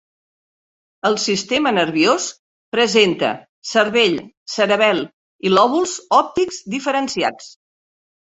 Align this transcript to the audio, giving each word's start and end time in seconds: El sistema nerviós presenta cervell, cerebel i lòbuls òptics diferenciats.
El 1.09 1.17
sistema 1.23 1.73
nerviós 1.77 2.23
presenta 2.75 3.29
cervell, 3.73 4.17
cerebel 4.55 5.03
i 5.49 5.53
lòbuls 5.57 5.93
òptics 6.23 6.61
diferenciats. 6.77 7.53